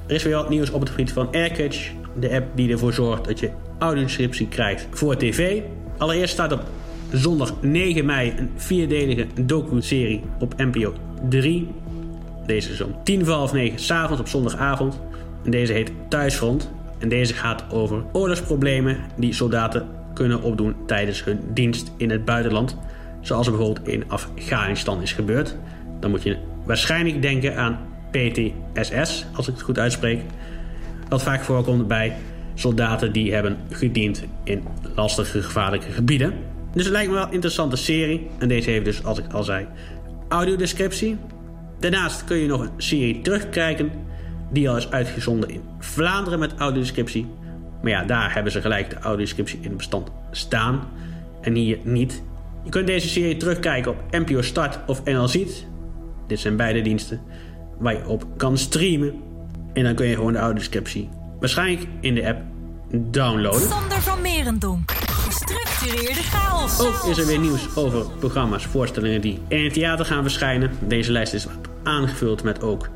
Er 0.07 0.15
is 0.15 0.23
weer 0.23 0.35
wat 0.35 0.49
nieuws 0.49 0.71
op 0.71 0.81
het 0.81 0.91
gebied 0.91 1.13
van 1.13 1.33
AirCatch. 1.33 1.91
De 2.21 2.31
app 2.31 2.57
die 2.57 2.71
ervoor 2.71 2.93
zorgt 2.93 3.25
dat 3.25 3.41
je 3.41 3.51
audiodescriptie 3.79 4.49
krijgt 4.49 4.87
voor 4.91 5.17
tv. 5.17 5.61
Allereerst 5.99 6.33
staat 6.33 6.53
op 6.53 6.63
zondag 7.13 7.55
9 7.61 8.05
mei 8.05 8.35
een 8.37 8.51
vierdelige 8.57 9.27
docu-serie 9.45 10.23
op 10.39 10.55
NPO 10.57 10.95
3. 11.29 11.69
Deze 12.47 12.71
is 12.71 12.81
om 12.81 12.95
tien 13.05 13.25
voor 13.25 13.35
half 13.35 13.53
negen 13.53 13.79
s'avonds 13.79 14.21
op 14.21 14.29
zondagavond. 14.29 15.01
En 15.45 15.51
deze 15.51 15.73
heet 15.73 15.93
Thuisfront. 16.09 16.71
En 16.99 17.09
deze 17.09 17.35
gaat 17.35 17.65
over 17.71 18.03
oorlogsproblemen 18.13 18.97
die 19.17 19.33
soldaten 19.33 19.89
kunnen 20.15 20.43
opdoen 20.43 20.75
tijdens 20.87 21.25
hun 21.25 21.41
dienst 21.55 21.93
in 21.97 22.11
het 22.11 22.25
buitenland. 22.25 22.77
Zoals 23.21 23.47
er 23.47 23.53
bijvoorbeeld 23.53 23.89
in 23.89 24.05
Afghanistan 24.09 25.03
is 25.03 25.13
gebeurd. 25.13 25.57
Dan 26.01 26.11
moet 26.11 26.23
je 26.23 26.37
waarschijnlijk 26.65 27.23
denken 27.23 27.57
aan 27.57 27.79
PTSS, 28.11 29.27
als 29.35 29.49
ik 29.49 29.55
het 29.55 29.63
goed 29.63 29.79
uitspreek. 29.79 30.21
Wat 31.09 31.23
vaak 31.23 31.43
voorkomt 31.43 31.89
bij 31.89 32.17
soldaten 32.55 33.13
die 33.13 33.33
hebben 33.33 33.57
gediend 33.71 34.25
in 34.45 34.63
lastige, 34.95 35.43
gevaarlijke 35.43 35.91
gebieden. 35.91 36.33
Dus 36.73 36.85
het 36.85 36.93
lijkt 36.93 37.09
me 37.09 37.15
wel 37.15 37.27
een 37.27 37.33
interessante 37.33 37.77
serie. 37.77 38.31
En 38.39 38.49
deze 38.49 38.71
heeft 38.71 38.85
dus, 38.85 39.05
als 39.05 39.19
ik 39.19 39.33
al 39.33 39.43
zei, 39.43 39.67
audiodescriptie. 40.29 41.17
Daarnaast 41.79 42.25
kun 42.25 42.37
je 42.37 42.47
nog 42.47 42.61
een 42.61 42.71
serie 42.77 43.21
terugkijken 43.21 43.91
die 44.51 44.71
al 44.71 44.77
is 44.77 44.91
uitgezonden 44.91 45.51
in 45.51 45.63
Vlaanderen 45.79 46.39
met 46.39 46.55
audiodescriptie. 46.57 47.27
Maar 47.83 47.91
ja, 47.91 48.05
daar 48.05 48.35
hebben 48.35 48.53
ze 48.53 48.61
gelijk 48.61 48.91
de 48.91 48.97
audiodescriptie 48.97 49.59
in 49.59 49.69
het 49.69 49.77
bestand 49.77 50.11
staan. 50.31 50.89
En 51.41 51.55
hier 51.55 51.79
niet. 51.83 52.23
Je 52.65 52.71
kunt 52.71 52.87
deze 52.87 53.09
serie 53.09 53.37
terugkijken 53.37 53.91
op 53.91 53.97
NPO 54.11 54.43
Start 54.43 54.79
of 54.87 55.05
NL 55.05 55.29
Ziet. 55.29 55.67
Dit 56.27 56.41
zijn 56.41 56.57
beide 56.57 56.83
diensten 56.83 57.21
waar 57.79 57.93
je 57.93 58.07
op 58.07 58.27
kan 58.37 58.59
streamen. 58.59 59.15
En 59.73 59.85
dan 59.85 59.95
kun 59.95 60.07
je 60.07 60.15
gewoon 60.15 60.33
de 60.33 60.39
audiodescriptie 60.39 61.09
waarschijnlijk 61.41 61.87
in 62.01 62.15
de 62.15 62.27
app 62.29 62.41
downloaden. 63.11 63.61
Sander 63.61 64.01
van 64.01 64.21
Merendonk. 64.21 65.12
Gestructureerde 65.45 66.23
chaos. 66.23 66.81
Ook 66.81 67.11
is 67.11 67.19
er 67.19 67.27
weer 67.27 67.39
nieuws 67.39 67.77
over 67.77 68.07
programma's, 68.19 68.65
voorstellingen 68.65 69.21
die 69.21 69.39
in 69.49 69.65
het 69.65 69.73
theater 69.73 70.05
gaan 70.05 70.23
verschijnen. 70.23 70.71
Deze 70.81 71.13
lijst 71.13 71.33
is 71.33 71.47
aangevuld 71.83 72.43
met 72.43 72.63
ook 72.63 72.89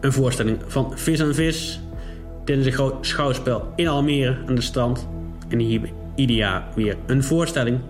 een 0.00 0.12
voorstelling 0.12 0.58
van 0.66 0.98
Vis 0.98 1.20
en 1.20 1.34
Vis. 1.34 1.80
Dit 2.44 2.58
is 2.58 2.66
een 2.66 2.72
groot 2.72 3.06
schouwspel 3.06 3.72
in 3.76 3.88
Almere 3.88 4.38
aan 4.46 4.54
de 4.54 4.60
strand. 4.60 5.08
En 5.48 5.58
hier 5.58 5.80
ieder 6.14 6.36
jaar 6.36 6.64
weer 6.74 6.96
een 7.06 7.24
voorstelling. 7.24 7.80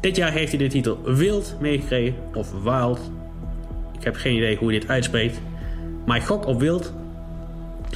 Dit 0.00 0.16
jaar 0.16 0.32
heeft 0.32 0.52
hij 0.52 0.58
de 0.58 0.68
titel 0.68 1.00
Wild 1.04 1.56
meegekregen, 1.60 2.14
of 2.34 2.52
Wild. 2.62 3.10
Ik 3.98 4.04
heb 4.04 4.16
geen 4.16 4.36
idee 4.36 4.56
hoe 4.56 4.72
je 4.72 4.80
dit 4.80 4.88
uitspreekt. 4.88 5.40
Maar 6.06 6.20
gok 6.20 6.46
op 6.46 6.60
Wild. 6.60 6.92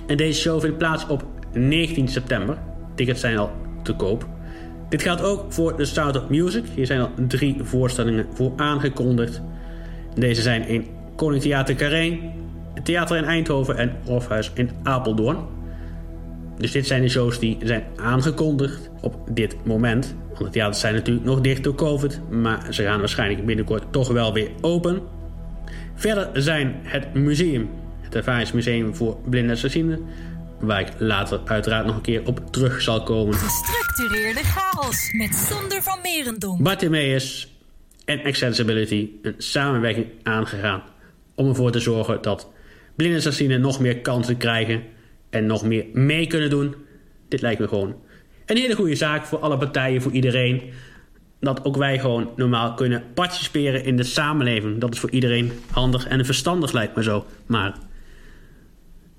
En 0.06 0.16
deze 0.16 0.40
show 0.40 0.60
vindt 0.60 0.78
plaats 0.78 1.06
op 1.06 1.25
19 1.52 2.08
september. 2.08 2.58
Tickets 2.94 3.20
zijn 3.20 3.38
al 3.38 3.50
te 3.82 3.94
koop. 3.94 4.26
Dit 4.88 5.02
geldt 5.02 5.23
ook 5.23 5.52
voor 5.52 5.76
de 5.76 5.85
Sound 5.85 6.16
of 6.16 6.28
Music. 6.28 6.64
Hier 6.75 6.87
zijn 6.87 7.00
al 7.00 7.11
drie 7.28 7.57
voorstellingen 7.62 8.26
voor 8.35 8.52
aangekondigd. 8.57 9.43
Deze 10.14 10.43
zijn 10.43 10.69
in 10.69 10.87
Koning 11.16 11.43
Theater 11.43 11.75
Carré, 11.75 12.19
het 12.75 12.85
Theater 12.85 13.16
in 13.16 13.25
Eindhoven 13.25 13.76
en 13.76 13.97
Hofhuis 14.05 14.50
in 14.55 14.71
Apeldoorn. 14.83 15.38
Dus 16.59 16.73
dit 16.73 16.87
zijn 16.87 17.02
de 17.02 17.09
shows 17.09 17.38
die 17.38 17.59
zijn 17.64 17.85
aangekondigd 17.97 18.90
op 19.00 19.14
dit 19.31 19.57
moment. 19.64 20.14
Want 20.26 20.45
de 20.45 20.50
theaters 20.50 20.81
zijn 20.81 20.95
natuurlijk 20.95 21.26
nog 21.26 21.40
dicht 21.40 21.64
door 21.64 21.75
COVID, 21.75 22.21
maar 22.31 22.66
ze 22.71 22.83
gaan 22.83 22.99
waarschijnlijk 22.99 23.47
binnenkort 23.47 23.85
toch 23.90 24.09
wel 24.09 24.33
weer 24.33 24.50
open. 24.61 25.00
Verder 25.95 26.43
zijn 26.43 26.75
het 26.83 27.14
museum, 27.14 27.69
het 28.00 28.14
ervaringsmuseum 28.14 28.95
voor 28.95 29.16
blinden 29.28 29.57
en 29.62 29.99
waar 30.60 30.80
ik 30.80 30.88
later 30.98 31.40
uiteraard 31.44 31.86
nog 31.86 31.96
een 31.96 32.02
keer 32.02 32.26
op 32.26 32.52
terug 32.52 32.82
zal 32.82 33.02
komen. 33.02 33.34
Gestructureerde 33.34 34.40
chaos 34.42 35.12
met 35.12 35.34
Sander 35.34 35.82
van 35.82 35.98
Merendonk. 36.02 36.62
Bartimeus 36.62 37.54
en 38.04 38.25
Accessibility 38.25 39.10
een 39.22 39.34
samenwerking 39.38 40.06
aangegaan 40.22 40.82
om 41.34 41.48
ervoor 41.48 41.70
te 41.70 41.80
zorgen 41.80 42.22
dat 42.22 42.48
blinden 42.96 43.16
en 43.16 43.22
slechtzienden 43.22 43.60
nog 43.60 43.80
meer 43.80 44.00
kansen 44.00 44.36
krijgen 44.36 44.82
en 45.30 45.46
nog 45.46 45.64
meer 45.64 45.86
mee 45.92 46.26
kunnen 46.26 46.50
doen. 46.50 46.75
Dit 47.28 47.40
lijkt 47.40 47.60
me 47.60 47.68
gewoon 47.68 47.96
een 48.46 48.56
hele 48.56 48.75
goede 48.75 48.94
zaak 48.94 49.25
voor 49.25 49.38
alle 49.38 49.58
partijen, 49.58 50.02
voor 50.02 50.12
iedereen. 50.12 50.62
Dat 51.40 51.64
ook 51.64 51.76
wij 51.76 51.98
gewoon 51.98 52.30
normaal 52.36 52.75
kunnen 52.75 53.02
participeren 53.14 53.84
in 53.84 53.96
de 53.96 54.02
samenleving. 54.02 54.80
Dat 54.80 54.94
is 54.94 55.00
voor 55.00 55.10
iedereen 55.10 55.52
handig 55.70 56.06
en 56.06 56.25
verstandig 56.25 56.72
lijkt 56.72 56.96
me 56.96 57.02
zo. 57.02 57.26
Maar 57.46 57.78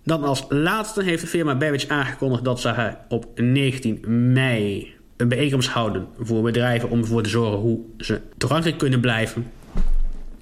dan 0.08 0.24
als 0.24 0.46
laatste 0.50 1.04
heeft 1.04 1.22
de 1.22 1.28
firma 1.28 1.56
Babbage 1.56 1.90
aangekondigd 1.90 2.44
dat 2.44 2.60
ze 2.60 2.94
op 3.10 3.26
19 3.36 4.04
mei 4.34 4.94
een 5.18 5.28
bijeenkomst 5.28 5.70
houden 5.70 6.08
voor 6.20 6.42
bedrijven 6.42 6.90
om 6.90 7.00
ervoor 7.00 7.24
te 7.24 7.30
zorgen 7.30 7.60
hoe 7.60 7.80
ze 7.98 8.22
toegankelijk 8.38 8.78
kunnen 8.78 9.00
blijven. 9.00 9.52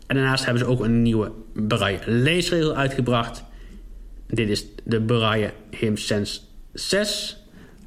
En 0.07 0.15
daarnaast 0.15 0.45
hebben 0.45 0.63
ze 0.63 0.69
ook 0.69 0.79
een 0.79 1.01
nieuwe 1.01 1.31
braille 1.53 2.00
leesregel 2.05 2.75
uitgebracht. 2.75 3.43
Dit 4.27 4.50
is 4.50 4.65
de 4.84 5.01
braille 5.01 5.53
HimSense 5.69 6.39
6. 6.74 7.38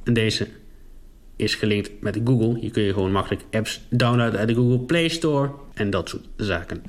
En 0.05 0.13
deze 0.13 0.49
is 1.37 1.55
gelinkt 1.55 1.91
met 2.01 2.21
Google. 2.25 2.59
Hier 2.61 2.71
kun 2.71 2.83
je 2.83 2.93
gewoon 2.93 3.13
makkelijk 3.13 3.45
apps 3.51 3.81
downloaden 3.91 4.39
uit 4.39 4.49
de 4.49 4.55
Google 4.55 4.79
Play 4.79 5.09
Store 5.09 5.51
en 5.75 5.91
dat 5.91 6.09
soort 6.09 6.25
zaken. 6.37 6.83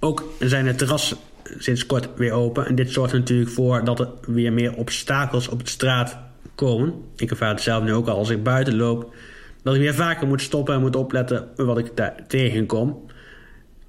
Ook 0.00 0.24
zijn 0.38 0.64
de 0.64 0.74
terrassen 0.74 1.16
sinds 1.58 1.86
kort 1.86 2.08
weer 2.16 2.32
open. 2.32 2.66
En 2.66 2.74
dit 2.74 2.90
zorgt 2.90 3.12
er 3.12 3.18
natuurlijk 3.18 3.50
voor 3.50 3.84
dat 3.84 4.00
er 4.00 4.08
weer 4.26 4.52
meer 4.52 4.74
obstakels 4.76 5.48
op 5.48 5.64
de 5.64 5.70
straat 5.70 6.18
komen. 6.54 6.94
Ik 7.16 7.30
ervaar 7.30 7.50
het 7.50 7.60
zelf 7.60 7.84
nu 7.84 7.92
ook 7.92 8.08
al 8.08 8.16
als 8.16 8.30
ik 8.30 8.42
buiten 8.42 8.76
loop. 8.76 9.14
Dat 9.62 9.74
ik 9.74 9.80
weer 9.80 9.94
vaker 9.94 10.26
moet 10.26 10.40
stoppen 10.40 10.74
en 10.74 10.80
moet 10.80 10.96
opletten 10.96 11.48
wat 11.56 11.78
ik 11.78 11.96
daar 11.96 12.14
tegenkom. 12.26 13.06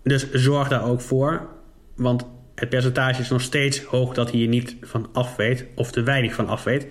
Dus 0.03 0.31
zorg 0.31 0.67
daar 0.67 0.83
ook 0.83 1.01
voor. 1.01 1.48
Want 1.95 2.25
het 2.55 2.69
percentage 2.69 3.22
is 3.22 3.29
nog 3.29 3.41
steeds 3.41 3.83
hoog 3.83 4.13
dat 4.13 4.31
hier 4.31 4.48
niet 4.48 4.75
van 4.81 5.10
afweet. 5.13 5.65
Of 5.75 5.91
te 5.91 6.03
weinig 6.03 6.33
van 6.33 6.48
afweet. 6.48 6.88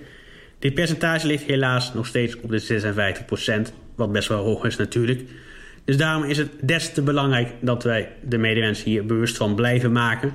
Dit 0.59 0.75
percentage 0.75 1.27
ligt 1.27 1.45
helaas 1.45 1.95
nog 1.95 2.07
steeds 2.07 2.41
op 2.41 2.51
de 2.51 3.69
56%. 3.71 3.75
Wat 3.95 4.13
best 4.13 4.29
wel 4.29 4.45
hoog 4.45 4.65
is 4.65 4.77
natuurlijk. 4.77 5.25
Dus 5.85 5.97
daarom 5.97 6.25
is 6.25 6.39
het 6.39 6.51
des 6.63 6.93
te 6.93 7.03
belangrijk 7.03 7.55
dat 7.61 7.83
wij 7.83 8.13
de 8.25 8.39
medemensen 8.39 8.91
hier 8.91 9.07
bewust 9.07 9.37
van 9.37 9.55
blijven 9.55 9.93
maken. 9.93 10.33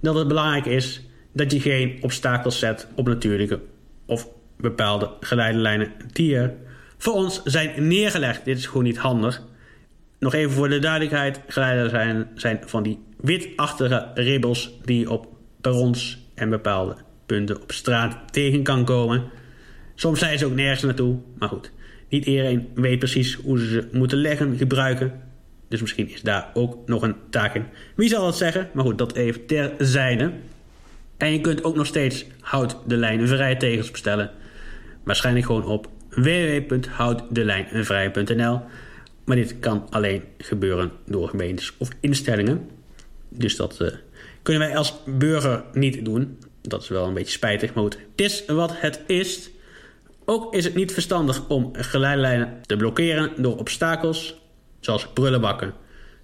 Dat 0.00 0.14
het 0.14 0.28
belangrijk 0.28 0.66
is 0.66 1.02
dat 1.32 1.52
je 1.52 1.60
geen 1.60 1.98
obstakels 2.00 2.58
zet 2.58 2.88
op 2.94 3.08
natuurlijke 3.08 3.60
of 4.06 4.28
bepaalde 4.56 5.10
geleidelijnen 5.20 5.92
die 6.12 6.38
voor 6.98 7.12
ons 7.12 7.42
zijn 7.44 7.88
neergelegd. 7.88 8.44
Dit 8.44 8.58
is 8.58 8.66
gewoon 8.66 8.84
niet 8.84 8.98
handig. 8.98 9.42
Nog 10.18 10.34
even 10.34 10.52
voor 10.52 10.68
de 10.68 10.78
duidelijkheid: 10.78 11.40
geleidelijnen 11.48 12.28
zijn, 12.34 12.60
van 12.64 12.82
die 12.82 12.98
witachtige 13.20 14.10
ribbels 14.14 14.72
die 14.84 15.10
op 15.10 15.26
perrons 15.60 16.18
en 16.34 16.50
bepaalde 16.50 16.96
punten 17.26 17.62
op 17.62 17.72
straat 17.72 18.32
tegen 18.32 18.62
kan 18.62 18.84
komen. 18.84 19.24
Soms 19.94 20.18
zijn 20.18 20.38
ze 20.38 20.46
ook 20.46 20.54
nergens 20.54 20.82
naartoe, 20.82 21.18
maar 21.38 21.48
goed. 21.48 21.72
Niet 22.08 22.26
iedereen 22.26 22.68
weet 22.74 22.98
precies 22.98 23.34
hoe 23.34 23.58
ze 23.58 23.66
ze 23.66 23.88
moeten 23.92 24.18
leggen, 24.18 24.56
gebruiken. 24.56 25.12
Dus 25.68 25.80
misschien 25.80 26.10
is 26.10 26.22
daar 26.22 26.50
ook 26.54 26.88
nog 26.88 27.02
een 27.02 27.14
taak 27.30 27.54
in. 27.54 27.64
Wie 27.94 28.08
zal 28.08 28.26
het 28.26 28.34
zeggen? 28.34 28.68
Maar 28.72 28.84
goed, 28.84 28.98
dat 28.98 29.14
even 29.14 29.46
terzijde. 29.46 30.32
En 31.16 31.32
je 31.32 31.40
kunt 31.40 31.64
ook 31.64 31.76
nog 31.76 31.86
steeds 31.86 32.26
houd 32.40 32.76
de 32.86 32.96
lijn 32.96 33.28
vrij 33.28 33.56
tegels 33.56 33.90
bestellen. 33.90 34.30
Waarschijnlijk 35.04 35.46
gewoon 35.46 35.64
op 35.64 35.88
www.houddeleinvrij.nl. 36.10 38.60
Maar 39.24 39.36
dit 39.36 39.58
kan 39.58 39.86
alleen 39.90 40.22
gebeuren 40.38 40.90
door 41.06 41.28
gemeentes 41.28 41.72
of 41.78 41.88
instellingen. 42.00 42.68
Dus 43.28 43.56
dat 43.56 43.78
uh, 43.82 43.88
kunnen 44.42 44.68
wij 44.68 44.76
als 44.76 44.94
burger 45.06 45.64
niet 45.72 46.04
doen. 46.04 46.38
Dat 46.62 46.82
is 46.82 46.88
wel 46.88 47.06
een 47.06 47.14
beetje 47.14 47.32
spijtig, 47.32 47.74
maar 47.74 47.82
goed. 47.82 47.98
Het 48.16 48.20
is 48.20 48.44
wat 48.46 48.80
het 48.80 49.00
is. 49.06 49.50
Ook 50.28 50.54
is 50.54 50.64
het 50.64 50.74
niet 50.74 50.92
verstandig 50.92 51.48
om 51.48 51.70
geleidelijnen 51.72 52.58
te 52.62 52.76
blokkeren 52.76 53.42
door 53.42 53.58
obstakels 53.58 54.40
zoals 54.80 55.08
prullenbakken, 55.08 55.74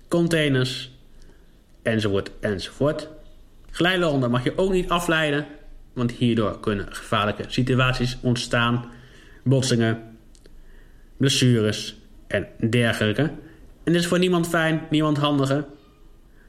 containers, 0.09 0.90
enzovoort, 1.82 2.30
enzovoort. 2.40 3.09
Geleidelijnen 3.71 4.30
mag 4.30 4.44
je 4.44 4.59
ook 4.59 4.73
niet 4.73 4.88
afleiden, 4.88 5.47
want 5.92 6.11
hierdoor 6.11 6.61
kunnen 6.61 6.87
gevaarlijke 6.90 7.44
situaties 7.49 8.18
ontstaan, 8.23 8.85
botsingen, 9.42 10.16
blessures 11.16 11.97
en 12.26 12.47
dergelijke. 12.71 13.23
En 13.85 13.92
dit 13.92 13.94
is 13.94 14.06
voor 14.06 14.18
niemand 14.18 14.49
fijn, 14.49 14.87
niemand 14.90 15.16
handiger. 15.16 15.64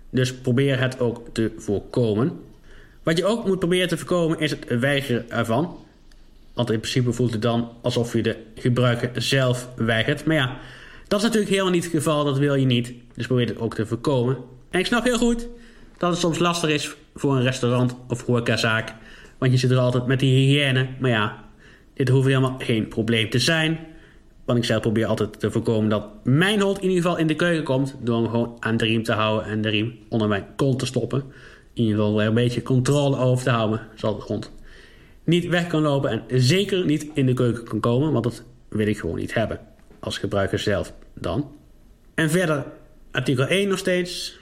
Dus 0.09 0.33
probeer 0.33 0.79
het 0.79 0.99
ook 0.99 1.27
te 1.33 1.53
voorkomen. 1.57 2.39
Wat 3.03 3.17
je 3.17 3.25
ook 3.25 3.45
moet 3.45 3.59
proberen 3.59 3.87
te 3.87 3.97
voorkomen 3.97 4.39
is 4.39 4.51
het 4.51 4.79
weigeren 4.79 5.31
ervan. 5.31 5.77
Want 6.53 6.71
in 6.71 6.79
principe 6.79 7.13
voelt 7.13 7.31
het 7.31 7.41
dan 7.41 7.69
alsof 7.81 8.13
je 8.13 8.21
de 8.21 8.37
gebruiker 8.55 9.21
zelf 9.21 9.69
weigert. 9.75 10.25
Maar 10.25 10.35
ja, 10.35 10.57
dat 11.07 11.19
is 11.19 11.25
natuurlijk 11.25 11.51
helemaal 11.51 11.71
niet 11.71 11.83
het 11.83 11.93
geval. 11.93 12.23
Dat 12.23 12.37
wil 12.37 12.55
je 12.55 12.65
niet. 12.65 12.93
Dus 13.15 13.27
probeer 13.27 13.47
het 13.47 13.59
ook 13.59 13.75
te 13.75 13.85
voorkomen. 13.85 14.37
En 14.69 14.79
ik 14.79 14.85
snap 14.85 15.03
heel 15.03 15.17
goed 15.17 15.47
dat 15.97 16.11
het 16.11 16.19
soms 16.19 16.39
lastig 16.39 16.69
is 16.69 16.95
voor 17.15 17.35
een 17.35 17.43
restaurant 17.43 17.95
of 18.07 18.25
horecazaak. 18.25 18.93
Want 19.37 19.51
je 19.51 19.57
zit 19.57 19.71
er 19.71 19.77
altijd 19.77 20.05
met 20.05 20.19
die 20.19 20.35
hygiëne. 20.35 20.87
Maar 20.99 21.09
ja, 21.09 21.43
dit 21.93 22.09
hoeft 22.09 22.27
helemaal 22.27 22.55
geen 22.57 22.87
probleem 22.87 23.29
te 23.29 23.39
zijn. 23.39 23.79
Want 24.45 24.57
ik 24.57 24.65
zelf 24.65 24.81
probeer 24.81 25.05
altijd 25.05 25.39
te 25.39 25.51
voorkomen 25.51 25.89
dat 25.89 26.07
mijn 26.23 26.61
hond 26.61 26.77
in 26.77 26.89
ieder 26.89 27.03
geval 27.03 27.17
in 27.17 27.27
de 27.27 27.35
keuken 27.35 27.63
komt. 27.63 27.95
Door 28.01 28.21
hem 28.21 28.29
gewoon 28.29 28.57
aan 28.59 28.77
de 28.77 28.85
riem 28.85 29.03
te 29.03 29.11
houden 29.11 29.51
en 29.51 29.61
de 29.61 29.69
riem 29.69 29.95
onder 30.09 30.27
mijn 30.27 30.45
kont 30.55 30.79
te 30.79 30.85
stoppen. 30.85 31.23
In 31.73 31.83
ieder 31.83 31.97
geval 31.97 32.21
er 32.21 32.27
een 32.27 32.33
beetje 32.33 32.61
controle 32.61 33.17
over 33.17 33.43
te 33.43 33.49
houden. 33.49 33.81
Zodat 33.95 34.19
de 34.19 34.25
hond 34.25 34.51
niet 35.23 35.47
weg 35.47 35.67
kan 35.67 35.81
lopen 35.81 36.09
en 36.11 36.41
zeker 36.41 36.85
niet 36.85 37.07
in 37.13 37.25
de 37.25 37.33
keuken 37.33 37.63
kan 37.63 37.79
komen, 37.79 38.11
want 38.11 38.23
dat 38.23 38.43
wil 38.69 38.87
ik 38.87 38.97
gewoon 38.97 39.15
niet 39.15 39.33
hebben. 39.33 39.59
Als 39.99 40.17
gebruiker 40.17 40.59
zelf 40.59 40.93
dan. 41.13 41.51
En 42.13 42.29
verder, 42.29 42.65
artikel 43.11 43.47
1 43.47 43.67
nog 43.67 43.77
steeds. 43.77 44.37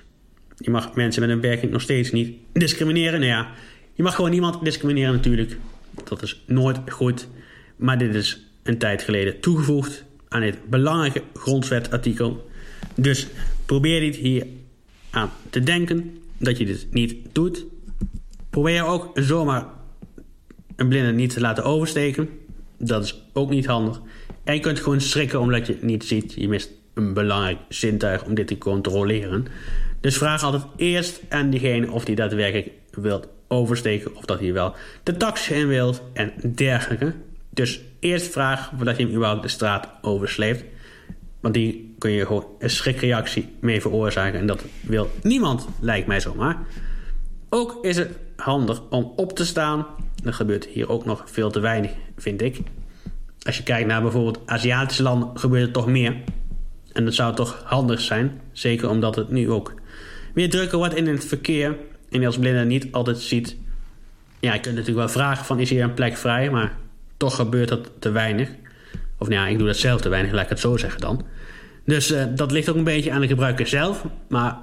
Je 0.57 0.71
mag 0.71 0.95
mensen 0.95 1.21
met 1.21 1.29
een 1.29 1.39
beperking 1.39 1.71
nog 1.71 1.81
steeds 1.81 2.11
niet 2.11 2.37
discrimineren. 2.51 3.19
Nou 3.19 3.31
ja, 3.31 3.51
je 3.93 4.03
mag 4.03 4.15
gewoon 4.15 4.31
niemand 4.31 4.63
discrimineren 4.63 5.13
natuurlijk. 5.13 5.57
Dat 6.03 6.21
is 6.21 6.43
nooit 6.45 6.79
goed. 6.87 7.27
Maar 7.75 7.97
dit 7.97 8.15
is 8.15 8.45
een 8.63 8.77
tijd 8.77 9.01
geleden 9.01 9.39
toegevoegd 9.39 10.03
aan 10.27 10.41
dit 10.41 10.69
belangrijke 10.69 11.23
grondwetartikel. 11.33 12.49
Dus 12.95 13.27
probeer 13.65 13.99
dit 13.99 14.15
hier 14.15 14.47
aan 15.09 15.31
te 15.49 15.59
denken 15.59 16.17
dat 16.37 16.57
je 16.57 16.65
dit 16.65 16.87
niet 16.91 17.15
doet. 17.31 17.65
Probeer 18.49 18.85
ook 18.85 19.11
zomaar 19.13 19.65
een 20.81 20.87
blinde 20.87 21.11
niet 21.11 21.33
te 21.33 21.39
laten 21.39 21.63
oversteken. 21.63 22.29
Dat 22.77 23.03
is 23.03 23.23
ook 23.33 23.49
niet 23.49 23.65
handig. 23.65 24.01
En 24.43 24.53
je 24.53 24.59
kunt 24.59 24.79
gewoon 24.79 25.01
schrikken 25.01 25.39
omdat 25.39 25.67
je 25.67 25.73
het 25.73 25.81
niet 25.81 26.03
ziet. 26.03 26.33
Je 26.33 26.47
mist 26.47 26.69
een 26.93 27.13
belangrijk 27.13 27.57
zintuig 27.69 28.23
om 28.23 28.33
dit 28.33 28.47
te 28.47 28.57
controleren. 28.57 29.45
Dus 29.99 30.17
vraag 30.17 30.43
altijd 30.43 30.63
eerst 30.75 31.21
aan 31.29 31.49
diegene 31.49 31.91
of 31.91 32.05
die 32.05 32.15
daadwerkelijk 32.15 32.69
wilt 32.91 33.27
oversteken. 33.47 34.15
Of 34.15 34.25
dat 34.25 34.39
hij 34.39 34.53
wel 34.53 34.75
de 35.03 35.17
taxi 35.17 35.53
in 35.53 35.67
wilt 35.67 36.01
en 36.13 36.33
dergelijke. 36.55 37.13
Dus 37.49 37.81
eerst 37.99 38.31
vraag 38.31 38.71
voordat 38.75 38.97
je 38.97 39.03
hem 39.03 39.13
überhaupt 39.13 39.41
de 39.41 39.47
straat 39.47 39.89
oversleept. 40.01 40.63
Want 41.39 41.53
die 41.53 41.95
kun 41.97 42.11
je 42.11 42.25
gewoon 42.25 42.45
een 42.59 42.69
schrikreactie 42.69 43.49
mee 43.59 43.81
veroorzaken. 43.81 44.39
En 44.39 44.47
dat 44.47 44.63
wil 44.81 45.09
niemand, 45.23 45.67
lijkt 45.79 46.07
mij 46.07 46.19
zomaar. 46.19 46.57
Ook 47.49 47.77
is 47.81 47.97
het 47.97 48.17
handig 48.35 48.81
om 48.89 49.13
op 49.15 49.35
te 49.35 49.45
staan 49.45 49.85
er 50.23 50.33
gebeurt 50.33 50.65
hier 50.65 50.89
ook 50.89 51.05
nog 51.05 51.23
veel 51.25 51.51
te 51.51 51.59
weinig, 51.59 51.91
vind 52.17 52.41
ik. 52.41 52.59
Als 53.41 53.57
je 53.57 53.63
kijkt 53.63 53.87
naar 53.87 54.01
bijvoorbeeld 54.01 54.39
Aziatische 54.45 55.03
landen, 55.03 55.29
gebeurt 55.33 55.67
er 55.67 55.73
toch 55.73 55.87
meer. 55.87 56.15
En 56.93 57.05
dat 57.05 57.13
zou 57.13 57.35
toch 57.35 57.61
handig 57.65 58.01
zijn. 58.01 58.41
Zeker 58.51 58.89
omdat 58.89 59.15
het 59.15 59.29
nu 59.29 59.51
ook 59.51 59.73
weer 60.33 60.49
drukker 60.49 60.77
wordt 60.77 60.95
in 60.95 61.07
het 61.07 61.25
verkeer. 61.25 61.77
En 62.09 62.25
als 62.25 62.37
blinde 62.37 62.65
niet 62.65 62.87
altijd 62.91 63.17
ziet. 63.17 63.55
Ja, 64.39 64.53
je 64.53 64.59
kunt 64.59 64.75
natuurlijk 64.75 65.05
wel 65.05 65.09
vragen 65.09 65.45
van 65.45 65.59
is 65.59 65.69
hier 65.69 65.83
een 65.83 65.93
plek 65.93 66.17
vrij. 66.17 66.49
Maar 66.49 66.77
toch 67.17 67.35
gebeurt 67.35 67.69
dat 67.69 67.91
te 67.99 68.11
weinig. 68.11 68.49
Of 69.17 69.27
nou 69.27 69.41
ja, 69.41 69.47
ik 69.47 69.57
doe 69.57 69.67
dat 69.67 69.77
zelf 69.77 70.01
te 70.01 70.09
weinig, 70.09 70.31
laat 70.31 70.43
ik 70.43 70.49
het 70.49 70.59
zo 70.59 70.77
zeggen 70.77 71.01
dan. 71.01 71.25
Dus 71.85 72.11
uh, 72.11 72.23
dat 72.35 72.51
ligt 72.51 72.69
ook 72.69 72.75
een 72.75 72.83
beetje 72.83 73.11
aan 73.11 73.21
de 73.21 73.27
gebruiker 73.27 73.67
zelf. 73.67 74.05
Maar 74.27 74.57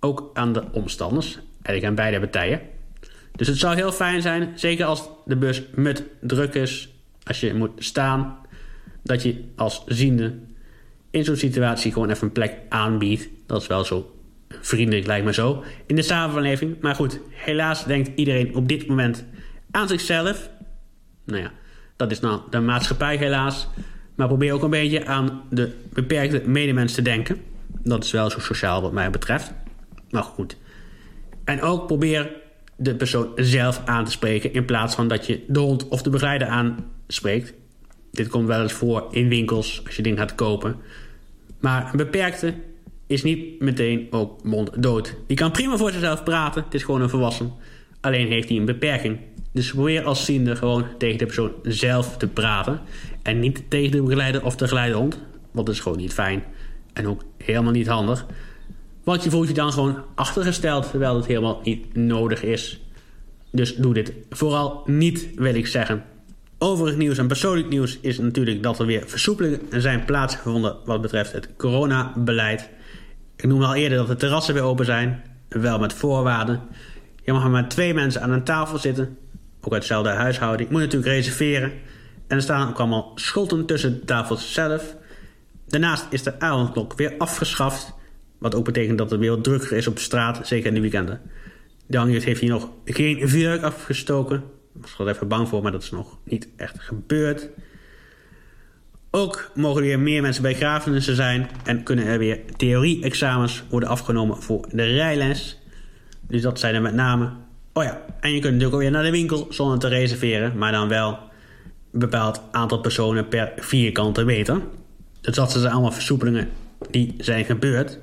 ook 0.00 0.30
aan 0.34 0.52
de 0.52 0.64
omstanders. 0.72 1.38
Eigenlijk 1.62 1.84
aan 1.84 1.94
beide 1.94 2.18
partijen. 2.18 2.60
Dus 3.36 3.46
het 3.46 3.58
zou 3.58 3.74
heel 3.74 3.92
fijn 3.92 4.22
zijn, 4.22 4.52
zeker 4.54 4.84
als 4.84 5.08
de 5.24 5.36
bus 5.36 5.62
met 5.74 6.02
druk 6.20 6.54
is, 6.54 6.88
als 7.22 7.40
je 7.40 7.54
moet 7.54 7.70
staan, 7.76 8.38
dat 9.02 9.22
je 9.22 9.44
als 9.56 9.82
ziende 9.86 10.34
in 11.10 11.24
zo'n 11.24 11.36
situatie 11.36 11.92
gewoon 11.92 12.10
even 12.10 12.26
een 12.26 12.32
plek 12.32 12.56
aanbiedt. 12.68 13.28
Dat 13.46 13.62
is 13.62 13.66
wel 13.66 13.84
zo 13.84 14.16
vriendelijk, 14.48 15.06
lijkt 15.06 15.24
me 15.24 15.32
zo, 15.32 15.64
in 15.86 15.96
de 15.96 16.02
samenleving. 16.02 16.76
Maar 16.80 16.94
goed, 16.94 17.20
helaas 17.30 17.84
denkt 17.84 18.10
iedereen 18.14 18.54
op 18.54 18.68
dit 18.68 18.86
moment 18.86 19.24
aan 19.70 19.88
zichzelf. 19.88 20.50
Nou 21.24 21.42
ja, 21.42 21.52
dat 21.96 22.10
is 22.10 22.20
nou 22.20 22.40
de 22.50 22.60
maatschappij 22.60 23.16
helaas. 23.16 23.68
Maar 24.14 24.26
probeer 24.26 24.52
ook 24.52 24.62
een 24.62 24.70
beetje 24.70 25.06
aan 25.06 25.42
de 25.50 25.72
beperkte 25.92 26.42
medemens 26.46 26.94
te 26.94 27.02
denken. 27.02 27.42
Dat 27.82 28.04
is 28.04 28.10
wel 28.10 28.30
zo 28.30 28.38
sociaal 28.40 28.82
wat 28.82 28.92
mij 28.92 29.10
betreft. 29.10 29.52
Maar 30.10 30.22
goed. 30.22 30.56
En 31.44 31.62
ook 31.62 31.86
probeer 31.86 32.30
de 32.76 32.94
persoon 32.94 33.28
zelf 33.36 33.82
aan 33.84 34.04
te 34.04 34.10
spreken... 34.10 34.52
in 34.52 34.64
plaats 34.64 34.94
van 34.94 35.08
dat 35.08 35.26
je 35.26 35.44
de 35.48 35.58
hond 35.58 35.88
of 35.88 36.02
de 36.02 36.10
begeleider 36.10 36.48
aanspreekt. 36.48 37.54
Dit 38.12 38.28
komt 38.28 38.46
wel 38.46 38.62
eens 38.62 38.72
voor 38.72 39.06
in 39.10 39.28
winkels 39.28 39.82
als 39.86 39.96
je 39.96 40.02
dingen 40.02 40.18
gaat 40.18 40.34
kopen. 40.34 40.76
Maar 41.60 41.90
een 41.90 41.96
beperkte 41.96 42.54
is 43.06 43.22
niet 43.22 43.60
meteen 43.60 44.06
ook 44.10 44.44
monddood. 44.44 45.16
Die 45.26 45.36
kan 45.36 45.50
prima 45.50 45.76
voor 45.76 45.90
zichzelf 45.90 46.22
praten. 46.22 46.64
Het 46.64 46.74
is 46.74 46.82
gewoon 46.82 47.00
een 47.00 47.08
volwassen. 47.08 47.52
Alleen 48.00 48.28
heeft 48.28 48.48
hij 48.48 48.58
een 48.58 48.64
beperking. 48.64 49.18
Dus 49.52 49.72
probeer 49.72 50.04
als 50.04 50.24
ziende 50.24 50.56
gewoon 50.56 50.84
tegen 50.98 51.18
de 51.18 51.24
persoon 51.24 51.52
zelf 51.62 52.16
te 52.16 52.26
praten. 52.26 52.80
En 53.22 53.40
niet 53.40 53.62
tegen 53.68 53.90
de 53.90 54.02
begeleider 54.02 54.44
of 54.44 54.56
de 54.56 54.68
geleidehond. 54.68 55.18
Want 55.50 55.66
dat 55.66 55.74
is 55.74 55.80
gewoon 55.80 55.98
niet 55.98 56.12
fijn. 56.12 56.44
En 56.92 57.06
ook 57.06 57.22
helemaal 57.38 57.72
niet 57.72 57.86
handig. 57.86 58.26
Want 59.04 59.24
je 59.24 59.30
voelt 59.30 59.48
je 59.48 59.54
dan 59.54 59.72
gewoon 59.72 60.04
achtergesteld 60.14 60.90
terwijl 60.90 61.16
het 61.16 61.26
helemaal 61.26 61.60
niet 61.64 61.96
nodig 61.96 62.42
is. 62.42 62.80
Dus 63.50 63.76
doe 63.76 63.94
dit 63.94 64.12
vooral 64.30 64.82
niet, 64.86 65.28
wil 65.34 65.54
ik 65.54 65.66
zeggen. 65.66 66.04
Overig 66.58 66.96
nieuws 66.96 67.18
en 67.18 67.26
persoonlijk 67.26 67.68
nieuws 67.68 67.98
is 68.00 68.18
natuurlijk 68.18 68.62
dat 68.62 68.78
er 68.78 68.86
weer 68.86 69.02
versoepelingen 69.06 69.60
zijn 69.82 70.04
plaatsgevonden 70.04 70.76
wat 70.84 71.00
betreft 71.00 71.32
het 71.32 71.48
coronabeleid. 71.56 72.70
Ik 73.36 73.46
noemde 73.46 73.66
al 73.66 73.74
eerder 73.74 73.98
dat 73.98 74.06
de 74.06 74.16
terrassen 74.16 74.54
weer 74.54 74.62
open 74.62 74.84
zijn, 74.84 75.22
wel 75.48 75.78
met 75.78 75.92
voorwaarden. 75.92 76.60
Je 77.22 77.32
mag 77.32 77.48
maar 77.48 77.68
twee 77.68 77.94
mensen 77.94 78.22
aan 78.22 78.30
een 78.30 78.44
tafel 78.44 78.78
zitten, 78.78 79.18
ook 79.60 79.72
uit 79.72 79.82
dezelfde 79.82 80.10
huishouding. 80.10 80.68
Je 80.68 80.74
moet 80.74 80.84
natuurlijk 80.84 81.12
reserveren. 81.12 81.72
En 82.26 82.36
er 82.36 82.42
staan 82.42 82.68
ook 82.68 82.78
allemaal 82.78 83.12
scholten 83.14 83.66
tussen 83.66 83.92
de 83.92 84.04
tafels 84.04 84.52
zelf. 84.52 84.96
Daarnaast 85.68 86.06
is 86.10 86.22
de 86.22 86.40
avondklok 86.40 86.94
weer 86.96 87.14
afgeschaft. 87.18 87.94
Wat 88.38 88.54
ook 88.54 88.64
betekent 88.64 88.98
dat 88.98 89.10
het 89.10 89.20
weer 89.20 89.30
wat 89.30 89.44
drukker 89.44 89.72
is 89.72 89.86
op 89.86 89.98
straat, 89.98 90.46
zeker 90.46 90.68
in 90.68 90.74
de 90.74 90.80
weekenden. 90.80 91.20
De 91.86 91.96
hangjeugd 91.96 92.24
heeft 92.24 92.40
hier 92.40 92.50
nog 92.50 92.70
geen 92.84 93.28
vuurwerk 93.28 93.62
afgestoken. 93.62 94.42
Ik 94.74 94.80
was 94.80 94.98
er 94.98 95.08
even 95.08 95.28
bang 95.28 95.48
voor, 95.48 95.62
maar 95.62 95.72
dat 95.72 95.82
is 95.82 95.90
nog 95.90 96.18
niet 96.24 96.48
echt 96.56 96.80
gebeurd. 96.80 97.48
Ook 99.10 99.50
mogen 99.54 99.80
er 99.80 99.86
weer 99.86 99.98
meer 99.98 100.22
mensen 100.22 100.42
bij 100.42 100.54
grafenissen 100.54 101.14
zijn 101.14 101.48
en 101.64 101.82
kunnen 101.82 102.06
er 102.06 102.18
weer 102.18 102.40
theorie-examens 102.56 103.64
worden 103.70 103.88
afgenomen 103.88 104.42
voor 104.42 104.68
de 104.72 104.84
rijles. 104.84 105.60
Dus 106.28 106.42
dat 106.42 106.58
zijn 106.58 106.74
er 106.74 106.82
met 106.82 106.94
name. 106.94 107.30
Oh 107.72 107.84
ja, 107.84 108.04
en 108.20 108.32
je 108.32 108.40
kunt 108.40 108.52
natuurlijk 108.52 108.74
ook 108.74 108.80
weer 108.80 108.90
naar 108.90 109.02
de 109.02 109.10
winkel 109.10 109.46
zonder 109.50 109.78
te 109.78 109.88
reserveren, 109.88 110.58
maar 110.58 110.72
dan 110.72 110.88
wel 110.88 111.18
een 111.92 111.98
bepaald 111.98 112.40
aantal 112.50 112.80
personen 112.80 113.28
per 113.28 113.52
vierkante 113.56 114.24
meter. 114.24 114.60
Dus 115.20 115.34
dat 115.34 115.52
zijn 115.52 115.72
allemaal 115.72 115.92
versoepelingen 115.92 116.48
die 116.90 117.14
zijn 117.18 117.44
gebeurd. 117.44 117.98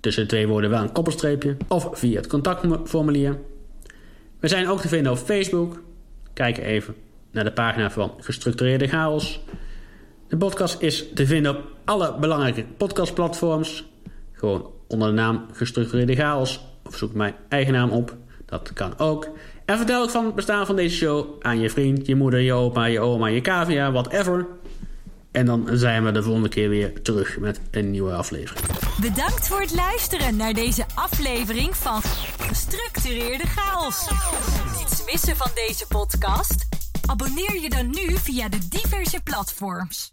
Tussen 0.00 0.26
twee 0.26 0.48
woorden 0.48 0.70
wel 0.70 0.82
een 0.82 0.92
koppelstreepje. 0.92 1.56
Of 1.68 1.88
via 1.92 2.16
het 2.16 2.26
contactformulier. 2.26 3.38
We 4.40 4.48
zijn 4.48 4.68
ook 4.68 4.80
te 4.80 4.88
vinden 4.88 5.12
op 5.12 5.18
Facebook. 5.18 5.82
Kijk 6.32 6.58
even 6.58 6.94
naar 7.30 7.44
de 7.44 7.52
pagina 7.52 7.90
van 7.90 8.12
Gestructureerde 8.20 8.88
Chaos. 8.88 9.40
De 10.28 10.36
podcast 10.36 10.80
is 10.80 11.04
te 11.14 11.26
vinden 11.26 11.56
op 11.56 11.62
alle 11.84 12.18
belangrijke 12.18 12.64
podcastplatforms. 12.76 13.84
Gewoon 14.32 14.70
onder 14.86 15.08
de 15.08 15.14
naam 15.14 15.46
Gestructureerde 15.52 16.14
Chaos. 16.14 16.60
Of 16.86 16.96
zoek 16.96 17.14
mijn 17.14 17.34
eigen 17.48 17.72
naam 17.72 17.90
op. 17.90 18.16
Dat 18.44 18.72
kan 18.72 18.98
ook. 18.98 19.28
En 19.68 19.76
vertel 19.76 20.02
ook 20.02 20.10
van 20.10 20.24
het 20.24 20.34
bestaan 20.34 20.66
van 20.66 20.76
deze 20.76 20.96
show 20.96 21.26
aan 21.40 21.60
je 21.60 21.70
vriend, 21.70 22.06
je 22.06 22.14
moeder, 22.14 22.40
je 22.40 22.52
opa, 22.52 22.84
je 22.84 23.00
oma, 23.00 23.26
je 23.26 23.40
cavia, 23.40 23.92
whatever. 23.92 24.46
En 25.30 25.46
dan 25.46 25.68
zijn 25.72 26.04
we 26.04 26.12
de 26.12 26.22
volgende 26.22 26.48
keer 26.48 26.68
weer 26.68 27.02
terug 27.02 27.38
met 27.38 27.60
een 27.70 27.90
nieuwe 27.90 28.12
aflevering. 28.12 28.66
Bedankt 29.00 29.48
voor 29.48 29.60
het 29.60 29.74
luisteren 29.74 30.36
naar 30.36 30.52
deze 30.52 30.84
aflevering 30.94 31.76
van 31.76 32.02
Gestructureerde 32.38 33.46
Chaos. 33.46 34.08
Niets 34.78 35.04
missen 35.12 35.36
van 35.36 35.50
deze 35.54 35.86
podcast? 35.88 36.68
Abonneer 37.06 37.60
je 37.60 37.70
dan 37.70 37.86
nu 37.86 38.16
via 38.16 38.48
de 38.48 38.68
diverse 38.68 39.20
platforms. 39.22 40.06